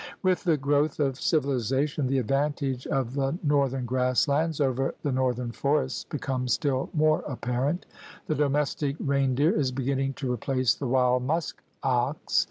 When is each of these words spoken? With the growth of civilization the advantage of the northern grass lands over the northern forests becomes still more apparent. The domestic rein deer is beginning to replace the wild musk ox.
With 0.23 0.45
the 0.45 0.57
growth 0.57 0.99
of 0.99 1.21
civilization 1.21 2.07
the 2.07 2.17
advantage 2.17 2.87
of 2.87 3.13
the 3.13 3.37
northern 3.43 3.85
grass 3.85 4.27
lands 4.27 4.59
over 4.59 4.95
the 5.03 5.11
northern 5.11 5.51
forests 5.51 6.05
becomes 6.05 6.53
still 6.53 6.89
more 6.91 7.19
apparent. 7.27 7.85
The 8.25 8.33
domestic 8.33 8.95
rein 8.99 9.35
deer 9.35 9.55
is 9.55 9.71
beginning 9.71 10.13
to 10.13 10.33
replace 10.33 10.73
the 10.73 10.87
wild 10.87 11.21
musk 11.23 11.61
ox. 11.83 12.39